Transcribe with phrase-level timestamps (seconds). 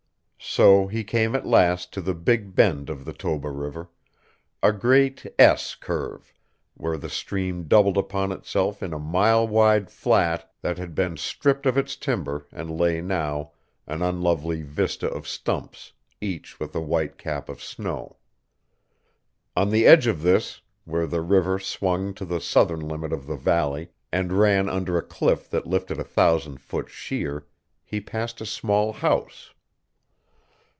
[0.43, 3.89] So he came at last to the Big Bend of the Toba River,
[4.63, 6.33] a great S curve
[6.73, 11.67] where the stream doubled upon itself in a mile wide flat that had been stripped
[11.67, 13.51] of its timber and lay now
[13.87, 18.17] an unlovely vista of stumps, each with a white cap of snow.
[19.55, 23.37] On the edge of this, where the river swung to the southern limit of the
[23.37, 27.45] valley and ran under a cliff that lifted a thousand foot sheer,
[27.85, 29.53] he passed a small house.